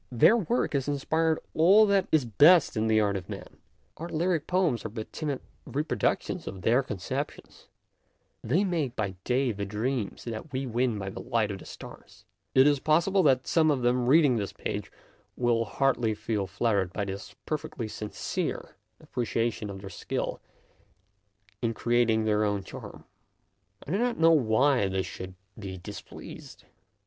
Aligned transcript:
Their 0.11 0.35
work 0.35 0.73
has 0.73 0.87
inspired 0.87 1.37
all 1.53 1.85
that 1.85 2.07
132 2.11 2.43
MONOLOGUES 2.43 2.63
is 2.63 2.67
best 2.71 2.75
in 2.75 2.87
the 2.87 2.99
art 2.99 3.15
of 3.15 3.29
man; 3.29 3.57
our 3.97 4.09
lyric 4.09 4.47
poems 4.47 4.83
are 4.83 4.89
but 4.89 5.13
timid 5.13 5.41
reproductions 5.67 6.47
of 6.47 6.63
their 6.63 6.81
concep 6.81 7.29
tions; 7.29 7.67
they 8.43 8.63
make 8.63 8.95
by 8.95 9.13
day 9.25 9.51
the 9.51 9.63
dreams 9.63 10.23
that 10.23 10.51
we 10.51 10.65
win 10.65 10.97
by 10.97 11.11
the 11.11 11.19
light 11.19 11.51
of 11.51 11.59
the 11.59 11.65
stars. 11.65 12.25
It 12.55 12.65
is 12.65 12.79
pos 12.79 13.05
sible 13.07 13.23
that 13.25 13.45
some 13.45 13.69
of 13.69 13.83
them 13.83 14.07
reading 14.07 14.37
this 14.37 14.53
page 14.53 14.91
will 15.37 15.65
hardly 15.65 16.15
feel 16.15 16.47
flattered 16.47 16.91
by 16.93 17.05
this 17.05 17.35
perfectly 17.45 17.87
sincere 17.87 18.77
appreciation 18.99 19.69
of 19.69 19.81
their 19.81 19.91
skill 19.91 20.41
in 21.61 21.75
creat 21.75 22.09
ing 22.09 22.25
their 22.25 22.43
own 22.43 22.63
charm. 22.63 23.05
I 23.85 23.91
do 23.91 23.99
not 23.99 24.17
know 24.17 24.31
why 24.31 24.87
they 24.87 25.03
should 25.03 25.35
be 25.59 25.77
displeased. 25.77 26.63